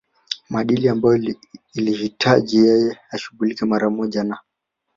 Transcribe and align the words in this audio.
maadili 0.49 0.89
ambayo 0.89 1.33
ilihitaji 1.73 2.57
yeye 2.57 2.97
ashughulikie 3.09 3.67
mara 3.67 3.89
moja 3.89 4.23
na 4.23 4.39